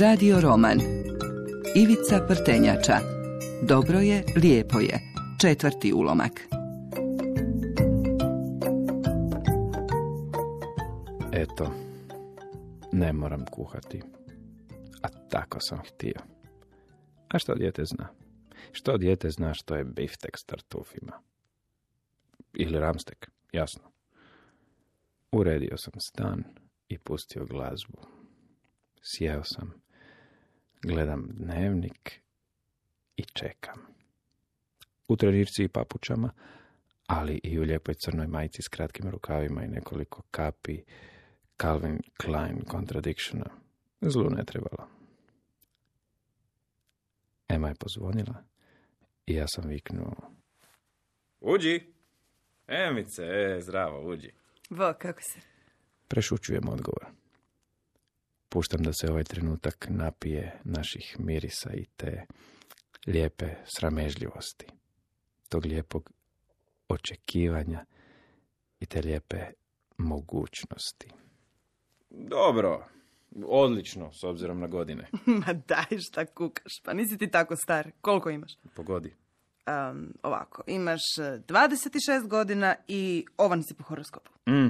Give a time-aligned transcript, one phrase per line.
[0.00, 0.80] Radio roman
[1.74, 2.98] Ivica Prtenjača
[3.62, 5.00] Dobro je, lijepo je
[5.40, 6.32] Četvrti ulomak
[11.32, 11.72] Eto,
[12.92, 14.02] ne moram kuhati.
[15.02, 16.20] A tako sam htio.
[17.28, 18.08] A što dijete zna?
[18.72, 21.12] Što dijete zna što je biftek s tartufima?
[22.54, 23.82] Ili ramstek, jasno.
[25.32, 26.44] Uredio sam stan
[26.88, 27.98] i pustio glazbu.
[29.02, 29.87] Sjeo sam,
[30.82, 32.20] gledam dnevnik
[33.16, 33.78] i čekam.
[35.08, 36.30] U trenirci i papučama,
[37.06, 40.82] ali i u lijepoj crnoj majici s kratkim rukavima i nekoliko kapi
[41.60, 43.50] Calvin Klein Contradictiona.
[44.00, 44.88] Zlu ne trebalo.
[47.48, 48.44] Ema je pozvonila
[49.26, 50.14] i ja sam viknuo.
[51.40, 51.80] Uđi!
[52.66, 54.30] Emice, e, zdravo, uđi.
[54.70, 55.40] Bo, kako se?
[56.08, 57.06] Prešućujem odgovor.
[58.48, 62.26] Puštam da se ovaj trenutak napije naših mirisa i te
[63.06, 64.66] lijepe sramežljivosti.
[65.48, 66.10] Tog lijepog
[66.88, 67.84] očekivanja
[68.80, 69.44] i te lijepe
[69.98, 71.10] mogućnosti.
[72.10, 72.86] Dobro,
[73.46, 75.08] odlično, s obzirom na godine.
[75.46, 77.90] Ma daj šta kukaš, pa nisi ti tako star.
[78.00, 78.52] Koliko imaš?
[78.74, 79.14] Pogodi.
[79.90, 84.30] Um, ovako, imaš e, 26 godina i ovan si po horoskopu.
[84.48, 84.68] Mm,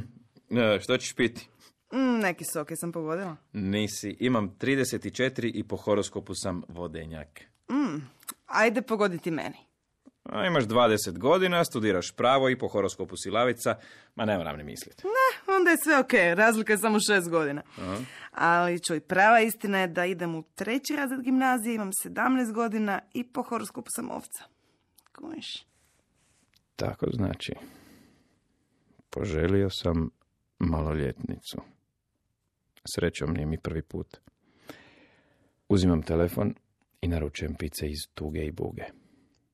[0.58, 1.48] e, što ćeš piti?
[1.92, 3.36] Mm, neki sok, sam pogodila.
[3.52, 7.40] Nisi, imam 34 i po horoskopu sam vodenjak.
[7.70, 8.02] Mm,
[8.46, 9.68] ajde pogoditi meni.
[10.24, 13.78] A imaš 20 godina, studiraš pravo i po horoskopu si lavica,
[14.14, 15.02] ma ne moram ni misliti.
[15.06, 17.62] Ne, onda je sve ok, razlika je samo šest godina.
[18.30, 23.24] Ali čuj, prava istina je da idem u treći razred gimnazije, imam 17 godina i
[23.24, 24.44] po horoskopu sam ovca.
[25.16, 25.66] Kumiš?
[26.76, 27.54] Tako znači.
[29.10, 30.10] Poželio sam
[30.58, 31.60] maloljetnicu.
[32.94, 34.16] Srećom nije mi prvi put.
[35.68, 36.54] Uzimam telefon
[37.00, 38.84] i naručujem pice iz tuge i buge.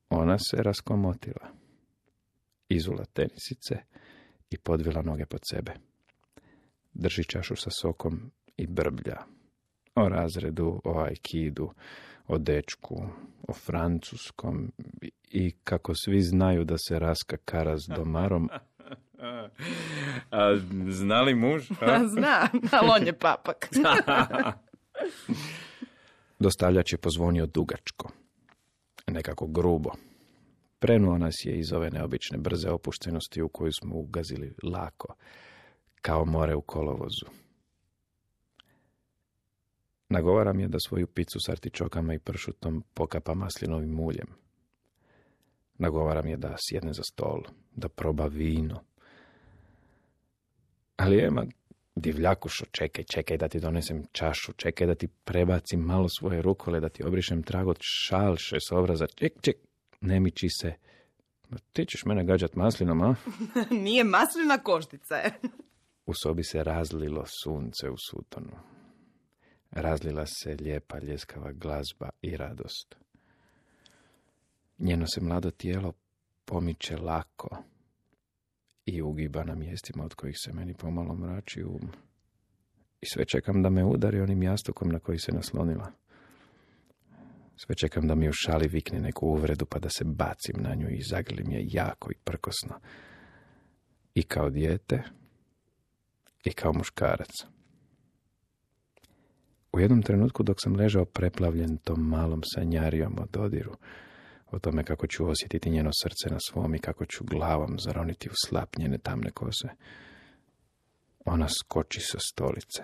[0.09, 1.47] Ona se raskomotila.
[2.69, 3.75] Izula tenisice
[4.49, 5.73] i podvila noge pod sebe.
[6.93, 9.17] Drži čašu sa sokom i brblja.
[9.95, 11.71] O razredu, o aikidu,
[12.27, 12.95] o dečku,
[13.47, 14.71] o francuskom
[15.31, 18.49] i kako svi znaju da se raska kara s domarom,
[20.31, 20.57] A,
[20.89, 21.71] zna li muž?
[21.81, 22.05] a?
[22.13, 23.69] Zna, ali on je papak.
[26.39, 28.09] Dostavljač je pozvonio dugačko,
[29.07, 29.91] nekako grubo.
[30.79, 35.15] Prenuo nas je iz ove neobične brze opuštenosti u koju smo ugazili lako,
[36.01, 37.25] kao more u kolovozu.
[40.09, 44.27] Nagovaram je da svoju picu s artičokama i pršutom pokapa maslinovim uljem.
[45.77, 47.41] Nagovaram je da sjedne za stol,
[47.75, 48.83] da proba vino.
[50.95, 51.45] Ali Ema,
[51.95, 56.89] divljakušo, čekaj, čekaj da ti donesem čašu, čekaj da ti prebacim malo svoje rukole, da
[56.89, 59.07] ti obrišem trag od šalše s obraza.
[59.15, 59.55] Ček, ček,
[60.01, 60.73] ne miči se.
[61.49, 63.15] Ma Ti ćeš mene gađat maslinom, a?
[63.85, 65.39] Nije maslina koštica je.
[66.05, 68.57] U sobi se razlilo sunce u sutonu.
[69.71, 72.95] Razlila se lijepa ljeskava glazba i radost.
[74.77, 75.93] Njeno se mlado tijelo
[76.45, 77.63] pomiče lako
[78.85, 81.89] i ugiba na mjestima od kojih se meni pomalo mrači um.
[83.01, 85.91] I sve čekam da me udari onim jastukom na koji se naslonila.
[87.57, 90.89] Sve čekam da mi u šali vikne neku uvredu pa da se bacim na nju
[90.89, 92.79] i zagrlim je jako i prkosno.
[94.15, 95.03] I kao dijete,
[96.45, 97.31] i kao muškarac.
[99.73, 103.77] U jednom trenutku dok sam ležao preplavljen tom malom sanjarijom o dodiru,
[104.55, 108.33] o tome kako ću osjetiti njeno srce na svom i kako ću glavom zaroniti u
[108.45, 109.67] slap njene tamne kose,
[111.25, 112.83] ona skoči sa stolice.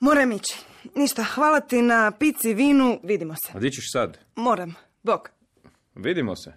[0.00, 0.56] Moram ići.
[0.96, 3.52] Ništa, hvala ti na pici, vinu, vidimo se.
[3.54, 4.18] A di ćeš sad?
[4.36, 5.30] Moram, bok.
[5.94, 6.52] Vidimo se.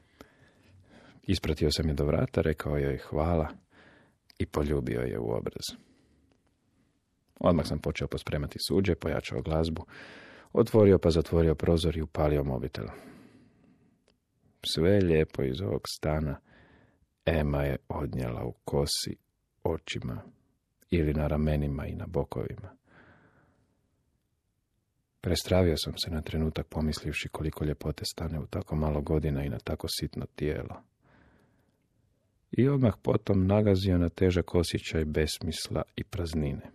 [1.23, 3.47] Ispratio sam je do vrata, rekao joj hvala
[4.37, 5.63] i poljubio je u obraz.
[7.39, 9.85] Odmah sam počeo pospremati suđe, pojačao glazbu,
[10.53, 12.85] otvorio pa zatvorio prozor i upalio mobitel.
[14.73, 16.39] Sve lijepo iz ovog stana
[17.25, 19.15] Ema je odnijela u kosi,
[19.63, 20.21] očima
[20.89, 22.75] ili na ramenima i na bokovima.
[25.21, 29.57] Prestravio sam se na trenutak pomislivši koliko ljepote stane u tako malo godina i na
[29.59, 30.83] tako sitno tijelo.
[32.51, 36.71] I odmah potom nagazio na težak osjećaj besmisla i praznine.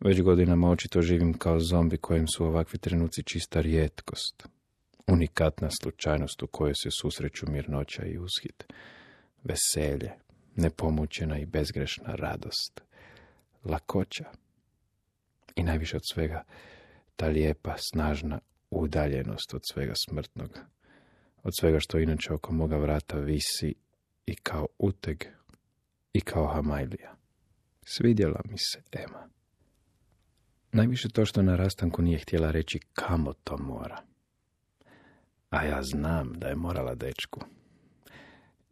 [0.00, 4.48] Već godinama očito živim kao zombi kojem su ovakvi trenuci čista rijetkost.
[5.06, 8.64] Unikatna slučajnost u kojoj se susreću mirnoća i ushit.
[9.44, 10.12] Veselje,
[10.56, 12.80] nepomućena i bezgrešna radost.
[13.64, 14.24] Lakoća,
[15.56, 16.44] I najviše od svega,
[17.16, 18.40] ta lijepa, snažna
[18.70, 20.58] udaljenost od svega smrtnog.
[21.42, 23.74] Od svega što inače oko moga vrata visi
[24.26, 25.24] i kao uteg
[26.12, 27.16] i kao hamajlija.
[27.84, 29.37] Svidjela mi se Ema.
[30.72, 34.02] Najviše to što na rastanku nije htjela reći kamo to mora.
[35.50, 37.40] A ja znam da je morala dečku.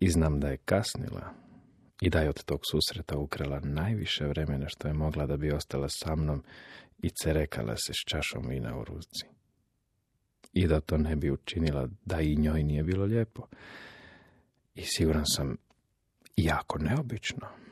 [0.00, 1.34] I znam da je kasnila.
[2.00, 5.88] I da je od tog susreta ukrala najviše vremena što je mogla da bi ostala
[5.88, 6.42] sa mnom
[6.98, 9.26] i cerekala se s čašom vina u ruci.
[10.52, 13.46] I da to ne bi učinila da i njoj nije bilo lijepo.
[14.74, 15.56] I siguran sam
[16.36, 17.65] jako neobično.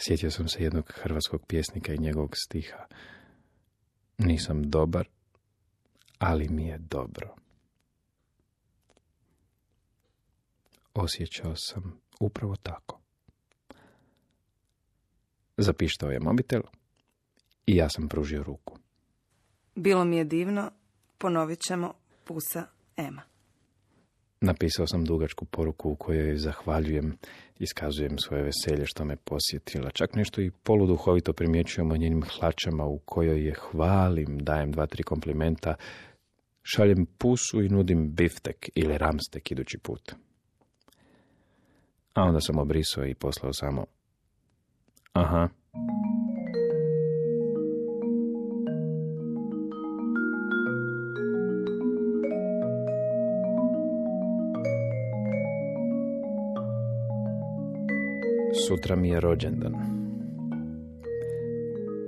[0.00, 2.86] Sjetio sam se jednog hrvatskog pjesnika i njegovog stiha.
[4.18, 5.08] Nisam dobar,
[6.18, 7.34] ali mi je dobro.
[10.94, 13.00] Osjećao sam upravo tako.
[15.56, 16.62] Zapištao je mobitel
[17.66, 18.78] i ja sam pružio ruku.
[19.74, 20.70] Bilo mi je divno,
[21.18, 21.94] ponovit ćemo
[22.24, 22.66] pusa
[22.96, 23.22] Ema.
[24.40, 27.16] Napisao sam dugačku poruku u kojoj zahvaljujem,
[27.58, 29.90] iskazujem svoje veselje što me posjetila.
[29.90, 35.02] Čak nešto i poluduhovito primjećujem o njenim hlačama u kojoj je hvalim, dajem dva, tri
[35.02, 35.74] komplimenta,
[36.62, 40.12] šaljem pusu i nudim biftek ili ramstek idući put.
[42.14, 43.84] A onda sam obrisao i poslao samo
[45.12, 45.48] Aha.
[58.54, 59.74] Sutra mi je rođendan.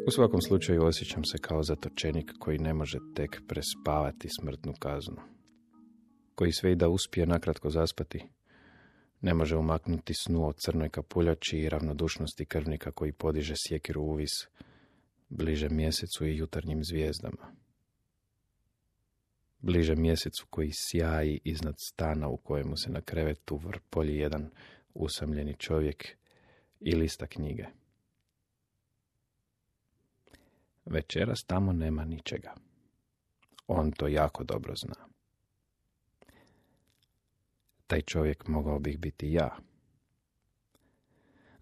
[0.07, 5.17] U svakom slučaju osjećam se kao zatočenik koji ne može tek prespavati smrtnu kaznu.
[6.35, 8.27] Koji sve i da uspije nakratko zaspati,
[9.21, 14.33] ne može umaknuti snu o crnoj kapuljači i ravnodušnosti krvnika koji podiže sjekiru uvis
[15.29, 17.55] bliže mjesecu i jutarnjim zvijezdama.
[19.59, 24.51] Bliže mjesecu koji sjaji iznad stana u kojemu se na krevetu vrpolji jedan
[24.95, 26.20] usamljeni čovjek
[26.81, 27.67] i lista knjige.
[30.85, 32.55] Večeras tamo nema ničega.
[33.67, 34.95] On to jako dobro zna.
[37.87, 39.57] Taj čovjek mogao bih biti ja.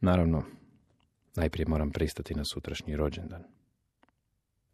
[0.00, 0.44] Naravno,
[1.37, 3.44] najprije moram pristati na sutrašnji rođendan.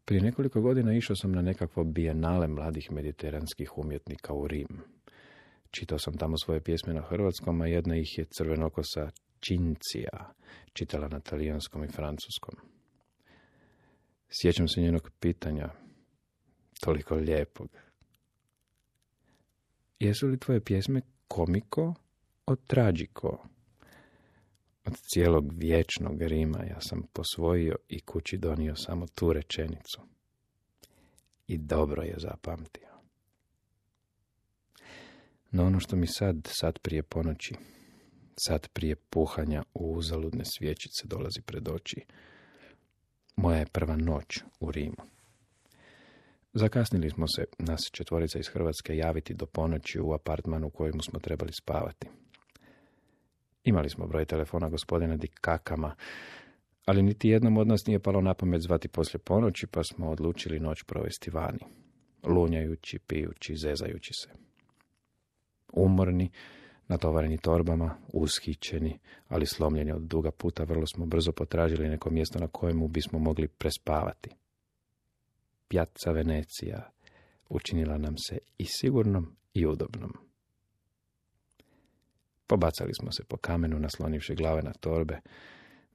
[0.04, 4.80] Prije nekoliko godina išao sam na nekakvo bijenale mladih mediteranskih umjetnika u Rim.
[5.70, 9.10] Čitao sam tamo svoje pjesme na hrvatskom, a jedna ih je crvenokosa
[9.46, 10.32] Čincija,
[10.72, 12.54] čitala na talijanskom i francuskom.
[14.28, 15.68] Sjećam se njenog pitanja,
[16.80, 17.68] toliko lijepog.
[19.98, 21.94] Jesu li tvoje pjesme komiko
[22.46, 23.48] od trađiko?
[24.84, 30.00] Od cijelog vječnog Rima ja sam posvojio i kući donio samo tu rečenicu.
[31.46, 32.88] I dobro je zapamtio.
[35.50, 37.54] No ono što mi sad, sad prije ponoći,
[38.36, 42.00] sad prije puhanja u uzaludne svječice dolazi pred oči,
[43.36, 45.14] moja je prva noć u Rimu.
[46.52, 51.18] Zakasnili smo se, nas četvorica iz Hrvatske, javiti do ponoći u apartmanu u kojemu smo
[51.18, 52.06] trebali spavati.
[53.64, 55.94] Imali smo broj telefona gospodina Dikakama,
[56.86, 60.60] ali niti jednom od nas nije palo na pamet zvati poslije ponoći, pa smo odlučili
[60.60, 61.58] noć provesti vani,
[62.22, 64.28] lunjajući, pijući, zezajući se.
[65.72, 66.30] Umorni,
[66.88, 68.98] natovareni torbama, ushićeni,
[69.28, 73.48] ali slomljeni od duga puta, vrlo smo brzo potražili neko mjesto na kojemu bismo mogli
[73.48, 74.30] prespavati.
[75.68, 76.90] Pjaca Venecija
[77.48, 80.12] učinila nam se i sigurnom i udobnom.
[82.46, 85.20] Pobacali smo se po kamenu, naslonivši glave na torbe.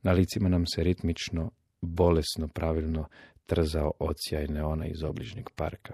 [0.02, 3.06] Na licima nam se ritmično, bolesno, pravilno
[3.46, 5.94] trzao ocijaj neona iz obližnjeg parka.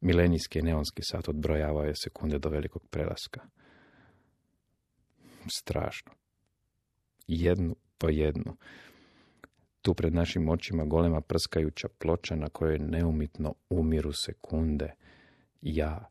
[0.00, 3.40] Milenijski neonski sat odbrojavao je sekunde do velikog prelaska.
[5.58, 6.12] Strašno.
[7.26, 8.56] Jednu po jednu.
[9.82, 14.92] Tu pred našim očima golema prskajuća ploča na kojoj neumitno umiru sekunde.
[15.62, 16.08] Ja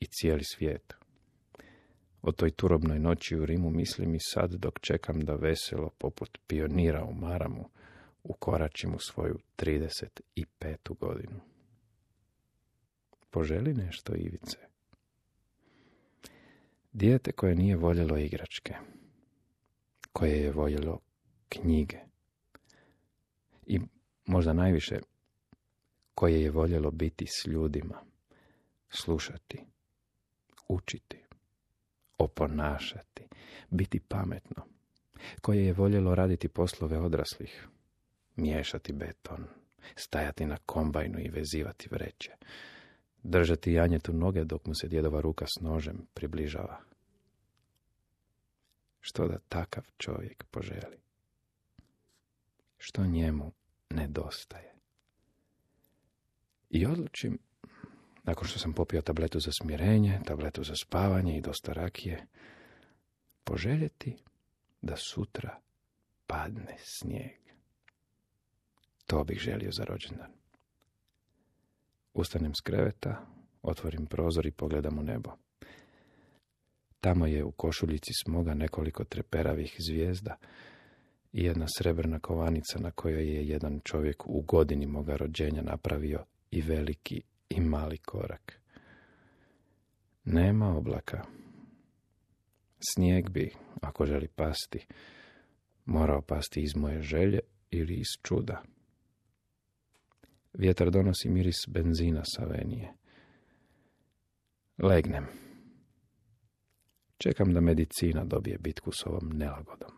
[0.00, 0.94] i cijeli svijet.
[2.22, 7.04] O toj turobnoj noći u Rimu mislim i sad dok čekam da veselo poput pionira
[7.04, 7.68] u Maramu
[8.24, 10.98] ukoračim u svoju 35.
[11.00, 11.51] godinu
[13.32, 14.58] poželi nešto Ivice.
[16.92, 18.74] Dijete koje nije voljelo igračke,
[20.12, 21.00] koje je voljelo
[21.48, 21.98] knjige
[23.66, 23.80] i
[24.26, 25.00] možda najviše
[26.14, 28.02] koje je voljelo biti s ljudima,
[28.90, 29.58] slušati,
[30.68, 31.24] učiti,
[32.18, 33.28] oponašati,
[33.70, 34.64] biti pametno,
[35.40, 37.68] koje je voljelo raditi poslove odraslih,
[38.36, 39.46] miješati beton,
[39.96, 42.32] stajati na kombajnu i vezivati vreće,
[43.22, 46.80] držati janjetu noge dok mu se djedova ruka s nožem približava.
[49.00, 51.00] Što da takav čovjek poželi?
[52.78, 53.52] Što njemu
[53.90, 54.74] nedostaje?
[56.70, 57.38] I odlučim,
[58.22, 62.26] nakon što sam popio tabletu za smirenje, tabletu za spavanje i dosta rakije,
[63.44, 64.16] poželjeti
[64.82, 65.60] da sutra
[66.26, 67.42] padne snijeg.
[69.06, 70.41] To bih želio za rođendan.
[72.14, 73.26] Ustanem s kreveta,
[73.62, 75.30] otvorim prozor i pogledam u nebo.
[77.00, 80.36] Tamo je u košuljici smoga nekoliko treperavih zvijezda
[81.32, 86.60] i jedna srebrna kovanica na kojoj je jedan čovjek u godini moga rođenja napravio i
[86.62, 88.60] veliki i mali korak.
[90.24, 91.24] Nema oblaka.
[92.90, 94.86] Snijeg bi, ako želi pasti,
[95.84, 97.40] morao pasti iz moje želje
[97.70, 98.62] ili iz čuda.
[100.52, 102.94] Vjetar donosi miris benzina sa venije.
[104.78, 105.26] Legnem.
[107.18, 109.90] Čekam da medicina dobije bitku s ovom nelagodom.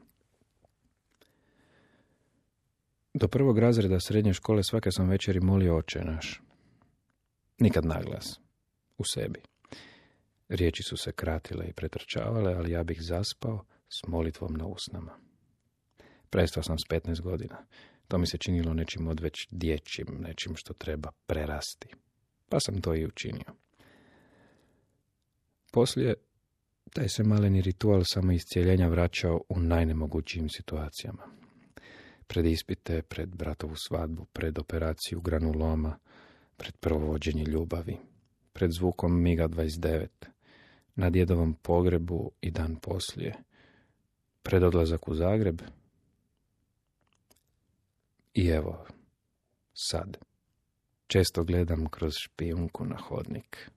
[3.14, 6.42] Do prvog razreda srednje škole svake sam večeri molio oče naš.
[7.58, 8.40] Nikad naglas.
[8.98, 9.42] U sebi.
[10.48, 15.18] Riječi su se kratile i pretrčavale, ali ja bih zaspao s molitvom na usnama.
[16.30, 17.66] Prestao sam s 15 godina.
[18.14, 21.88] To mi se činilo nečim odveć dječjim, nečim što treba prerasti.
[22.48, 23.54] Pa sam to i učinio.
[25.72, 26.14] Poslije,
[26.92, 31.22] taj se maleni ritual samo iscijeljenja vraćao u najnemogućijim situacijama.
[32.26, 35.98] Pred ispite, pred bratovu svadbu, pred operaciju granuloma,
[36.56, 37.96] pred provođenje ljubavi,
[38.52, 40.06] pred zvukom Miga 29,
[40.94, 43.34] na djedovom pogrebu i dan poslije,
[44.42, 45.62] pred odlazak u Zagreb
[48.34, 48.86] i evo,
[49.74, 50.18] sad.
[51.06, 53.70] Često gledam kroz špijunku na hodnik.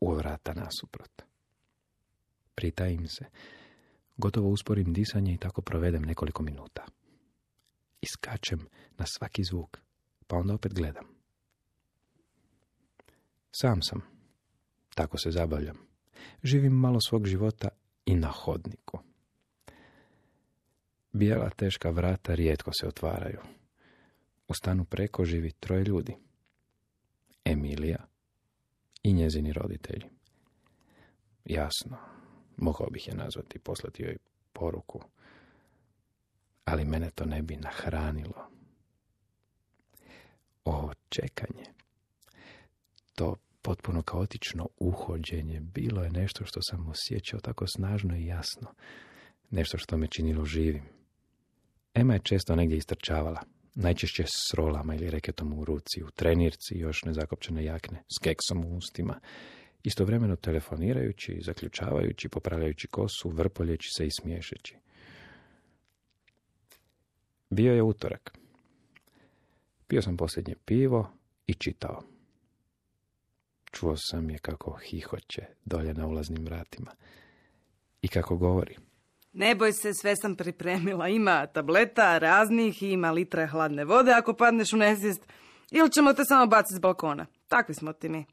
[0.00, 1.22] U vrata nasuprot.
[2.54, 3.24] Pritajim se.
[4.16, 6.86] Gotovo usporim disanje i tako provedem nekoliko minuta.
[8.00, 8.66] Iskačem
[8.98, 9.78] na svaki zvuk,
[10.26, 11.04] pa onda opet gledam.
[13.52, 14.00] Sam sam.
[14.94, 15.76] Tako se zabavljam.
[16.42, 17.68] Živim malo svog života
[18.06, 19.05] i na hodniku.
[21.16, 23.38] Bijela teška vrata rijetko se otvaraju.
[24.48, 26.16] U stanu preko živi troje ljudi.
[27.44, 28.06] Emilija
[29.02, 30.04] i njezini roditelji.
[31.44, 31.96] Jasno,
[32.56, 34.16] mogao bih je nazvati i poslati joj
[34.52, 35.00] poruku,
[36.64, 38.50] ali mene to ne bi nahranilo.
[40.64, 41.64] O čekanje,
[43.14, 48.74] to potpuno kaotično uhođenje bilo je nešto što sam osjećao tako snažno i jasno,
[49.50, 50.95] nešto što me činilo živim.
[51.96, 53.42] Ema je često negdje istrčavala,
[53.74, 58.64] najčešće s rolama ili reketom u ruci, u trenirci i još nezakopčene jakne, s keksom
[58.64, 59.20] u ustima,
[59.82, 64.76] istovremeno telefonirajući, zaključavajući, popravljajući kosu, vrpoljeći se i smiješeći.
[67.50, 68.38] Bio je utorak.
[69.86, 71.10] Pio sam posljednje pivo
[71.46, 72.02] i čitao.
[73.72, 76.90] Čuo sam je kako hihoće dolje na ulaznim vratima
[78.02, 78.76] i kako govori.
[79.38, 81.08] Ne boj se, sve sam pripremila.
[81.08, 85.26] Ima tableta raznih i ima litre hladne vode ako padneš u nesvijest.
[85.70, 87.26] Ili ćemo te samo baciti s balkona.
[87.48, 88.24] Takvi smo ti mi.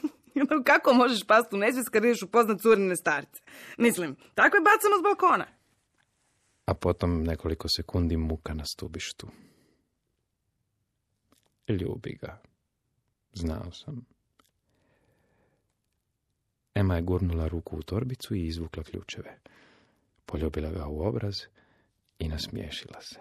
[0.70, 3.42] Kako možeš pasti u nesvijest kad ideš upoznat curine starce?
[3.78, 5.46] Mislim, tako bacamo s balkona.
[6.64, 9.28] A potom nekoliko sekundi muka na stubištu.
[11.68, 12.40] Ljubi ga.
[13.32, 14.06] Znao sam.
[16.74, 19.38] Ema je gurnula ruku u torbicu i izvukla ključeve
[20.26, 21.42] poljubila ga u obraz
[22.18, 23.20] i nasmiješila se.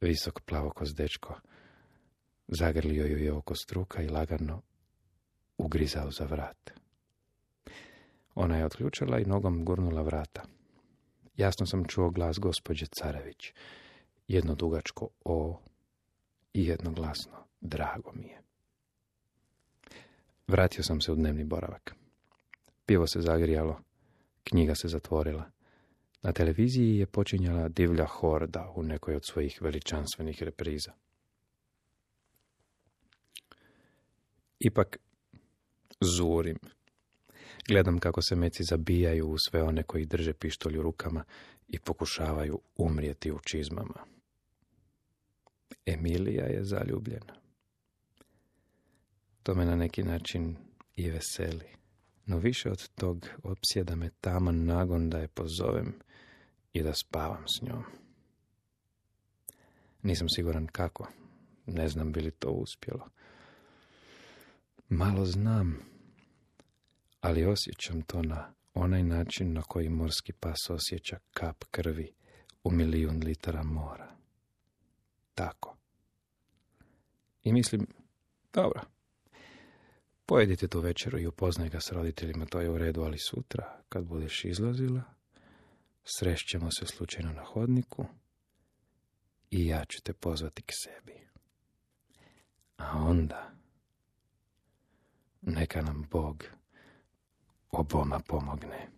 [0.00, 1.40] Visok plavokos dečko
[2.48, 4.62] zagrlio ju je oko struka i lagano
[5.58, 6.70] ugrizao za vrat.
[8.34, 10.42] Ona je otključala i nogom gurnula vrata.
[11.36, 13.52] Jasno sam čuo glas gospođe Carević,
[14.28, 15.60] jedno dugačko o
[16.52, 18.42] i jedno glasno drago mi je.
[20.46, 21.94] Vratio sam se u dnevni boravak.
[22.86, 23.80] Pivo se zagrijalo,
[24.48, 25.50] Knjiga se zatvorila.
[26.22, 30.92] Na televiziji je počinjala divlja horda u nekoj od svojih veličanstvenih repriza.
[34.60, 34.98] Ipak
[36.00, 36.58] zurim.
[37.68, 41.24] Gledam kako se meci zabijaju u sve one koji drže pištolj rukama
[41.68, 44.04] i pokušavaju umrijeti u čizmama.
[45.86, 47.34] Emilija je zaljubljena.
[49.42, 50.56] To me na neki način
[50.96, 51.77] i veseli.
[52.28, 55.94] No više od tog opsjeda me taman nagon da je pozovem
[56.72, 57.82] i da spavam s njom.
[60.02, 61.08] Nisam siguran kako.
[61.66, 63.08] Ne znam bi li to uspjelo.
[64.88, 65.78] Malo znam,
[67.20, 72.12] ali osjećam to na onaj način na koji morski pas osjeća kap krvi
[72.64, 74.16] u milijun litara mora.
[75.34, 75.76] Tako.
[77.42, 77.86] I mislim,
[78.52, 78.80] dobro,
[80.28, 84.04] pojedite tu večeru i upoznaj ga s roditeljima, to je u redu, ali sutra, kad
[84.04, 85.02] budeš izlazila,
[86.04, 88.06] srešćemo se slučajno na hodniku
[89.50, 91.28] i ja ću te pozvati k sebi.
[92.76, 93.50] A onda,
[95.42, 96.44] neka nam Bog
[97.70, 98.88] oboma pomogne.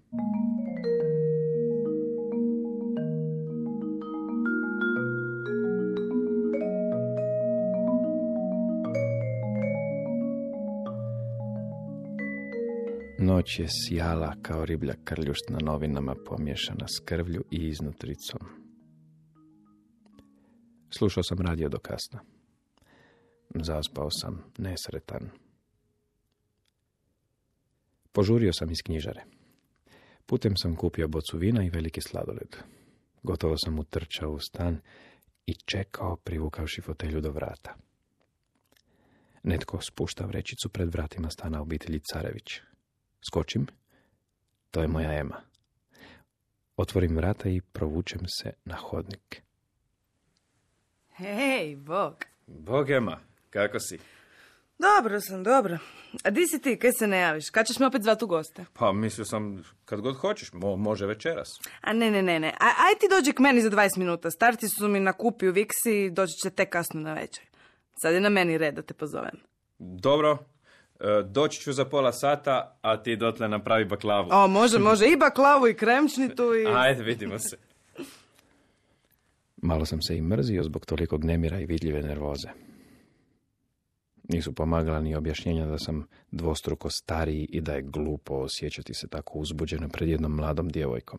[13.40, 18.40] Noć je sjala kao riblja krljušt na novinama pomješana s krvlju i iznutricom.
[20.98, 22.20] Slušao sam radio do kasna.
[23.54, 25.30] Zaspao sam, nesretan.
[28.12, 29.24] Požurio sam iz knjižare.
[30.26, 32.56] Putem sam kupio bocu vina i veliki sladoled.
[33.22, 34.80] Gotovo sam utrčao u stan
[35.46, 37.76] i čekao privukavši fotelju do vrata.
[39.42, 42.69] Netko spušta vrećicu pred vratima stana obitelji Carević.
[43.28, 43.66] Skočim.
[44.70, 45.40] To je moja Ema.
[46.76, 49.42] Otvorim vrata i provučem se na hodnik.
[51.08, 52.24] Hej, Bog.
[52.46, 53.98] Bog Ema, kako si?
[54.78, 55.78] Dobro sam, dobro.
[56.24, 57.50] A di si ti, kaj se ne javiš?
[57.50, 58.64] Kad ćeš me opet zvati u goste?
[58.72, 61.48] Pa mislio sam kad god hoćeš, mo- može večeras.
[61.80, 62.48] A ne, ne, ne, ne.
[62.60, 64.30] A, aj ti dođi k meni za 20 minuta.
[64.30, 67.44] Starci su mi na kupi u Viksi, doći će tek kasno na večer.
[68.02, 69.40] Sad je na meni red da te pozovem.
[69.78, 70.38] Dobro,
[71.24, 74.28] doći ću za pola sata, a ti dotle napravi baklavu.
[74.32, 75.06] O, može, može.
[75.08, 76.66] I baklavu i kremčnitu i...
[76.82, 77.56] Ajde, vidimo se.
[79.56, 82.48] Malo sam se i mrzio zbog tolikog nemira i vidljive nervoze.
[84.28, 89.38] Nisu pomagala ni objašnjenja da sam dvostruko stariji i da je glupo osjećati se tako
[89.38, 91.18] uzbuđeno pred jednom mladom djevojkom.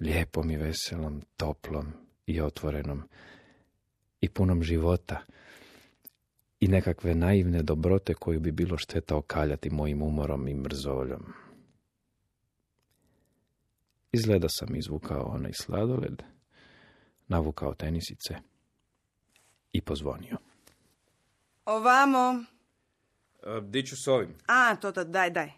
[0.00, 1.92] Lijepom i veselom, toplom
[2.26, 3.02] i otvorenom
[4.20, 5.20] i punom života
[6.60, 11.32] i nekakve naivne dobrote koju bi bilo šteta okaljati mojim umorom i mrzoljom.
[14.12, 16.22] Izgleda sam izvukao onaj sladoled,
[17.28, 18.34] navukao tenisice
[19.72, 20.36] i pozvonio.
[21.64, 22.44] Ovamo.
[23.42, 24.34] E, Di ću s ovim?
[24.46, 25.52] A, to, to, daj, daj.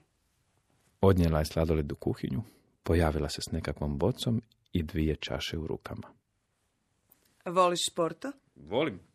[1.01, 2.43] Odnijela je sladoled u kuhinju,
[2.83, 6.09] pojavila se s nekakvom bocom i dvije čaše u rukama.
[7.45, 8.33] Voliš športo?
[8.55, 9.12] Volim.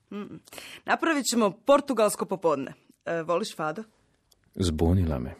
[0.85, 2.73] Napravit ćemo portugalsko popodne.
[3.05, 3.83] E, voliš fado?
[4.55, 5.35] Zbunila me.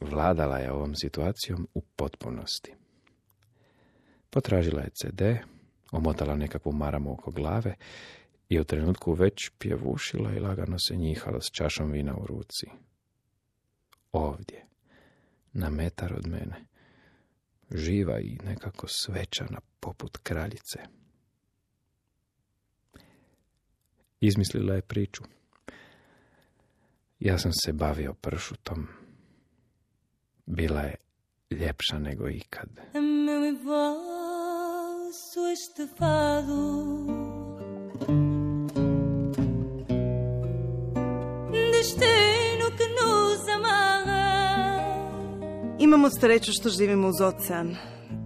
[0.00, 2.74] Vladala je ovom situacijom u potpunosti.
[4.30, 5.22] Potražila je CD,
[5.92, 7.74] omotala nekakvu maramu oko glave
[8.48, 12.66] i u trenutku već pjevušila i lagano se njihala s čašom vina u ruci.
[14.12, 14.66] Ovdje,
[15.52, 16.64] na metar od mene,
[17.70, 20.97] živa i nekako svečana poput kraljice.
[24.20, 25.22] Izmislila je priču.
[27.20, 28.86] Ja sam se bavio pršutom.
[30.46, 30.94] Bila je
[31.50, 32.68] ljepša nego ikad.
[41.72, 44.28] Destino que nos amarra
[45.78, 47.76] Imamo sreću što živimo uz ocean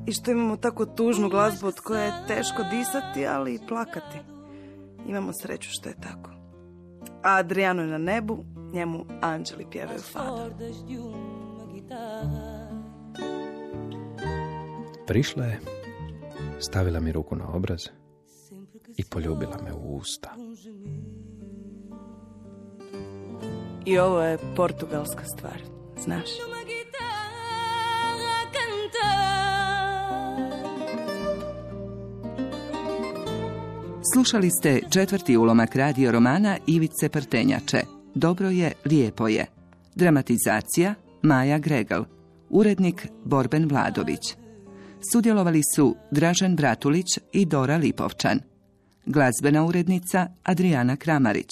[0.06, 4.31] i što imamo tako tužnu glazbu od koje je teško disati, ali i plakati.
[5.06, 6.30] Imamo sreću što je tako.
[7.22, 10.00] A Adriano je na nebu, njemu anđeli pjevaju
[11.72, 12.62] guitarra
[15.06, 15.60] Prišla je,
[16.58, 17.80] stavila mi ruku na obraz
[18.96, 20.34] i poljubila me u usta.
[23.84, 25.62] I ovo je portugalska stvar,
[25.98, 26.30] znaš?
[34.12, 37.80] Slušali ste četvrti ulomak radio romana Ivice Prtenjače.
[38.14, 39.46] Dobro je, lijepo je.
[39.94, 42.04] Dramatizacija Maja Gregal.
[42.50, 44.20] Urednik Borben Vladović.
[45.12, 48.40] Sudjelovali su Dražen Bratulić i Dora Lipovčan.
[49.06, 51.50] Glazbena urednica Adriana Kramarić.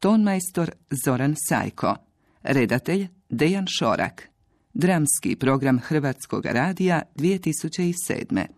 [0.00, 0.70] Tonmajstor
[1.04, 1.96] Zoran Sajko.
[2.42, 4.28] Redatelj Dejan Šorak.
[4.74, 8.55] Dramski program Hrvatskog radija 2007.